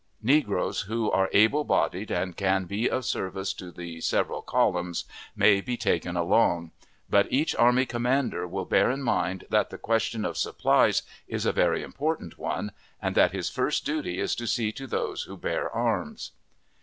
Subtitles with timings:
[0.23, 5.61] Negroes who are able bodied and can be of service to the several columns may
[5.61, 6.71] be taken along;
[7.07, 11.53] but each army commander will bear in mind that the question of supplies is a
[11.53, 15.69] very important one, and that his first duty is to see to those who bear
[15.69, 16.31] arms.